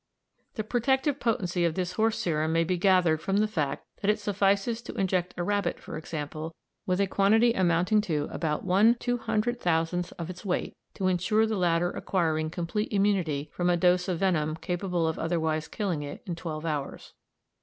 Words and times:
The 0.55 0.63
protective 0.63 1.19
potency 1.19 1.63
of 1.63 1.75
this 1.75 1.91
horse 1.91 2.17
serum 2.17 2.51
may 2.53 2.63
be 2.63 2.75
gathered 2.75 3.21
from 3.21 3.37
the 3.37 3.47
fact 3.47 3.85
that 4.01 4.09
it 4.09 4.17
suffices 4.17 4.81
to 4.81 4.95
inject 4.95 5.35
a 5.37 5.43
rabbit, 5.43 5.79
for 5.79 5.95
example, 5.95 6.55
with 6.87 6.99
a 6.99 7.05
quantity 7.05 7.53
amounting 7.53 8.01
to 8.01 8.27
about 8.31 8.63
one 8.63 8.95
two 8.95 9.19
hundred 9.19 9.59
thousandth 9.61 10.11
of 10.17 10.27
its 10.27 10.43
weight 10.43 10.75
to 10.95 11.05
ensure 11.05 11.45
the 11.45 11.55
latter 11.55 11.91
acquiring 11.91 12.49
complete 12.49 12.91
immunity 12.91 13.51
from 13.53 13.69
a 13.69 13.77
dose 13.77 14.07
of 14.07 14.17
venom 14.17 14.55
capable 14.55 15.07
of 15.07 15.19
otherwise 15.19 15.67
killing 15.67 16.01
it 16.01 16.23
in 16.25 16.33
twelve 16.33 16.65
hours. 16.65 17.13